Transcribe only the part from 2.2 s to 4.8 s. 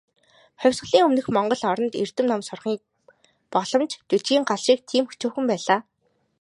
ном сурахын боломж "хүжийн гал" шиг